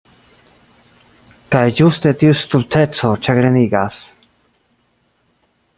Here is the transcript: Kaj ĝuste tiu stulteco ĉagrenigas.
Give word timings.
Kaj 1.55 1.61
ĝuste 1.81 2.15
tiu 2.23 2.33
stulteco 2.41 3.13
ĉagrenigas. 3.27 4.01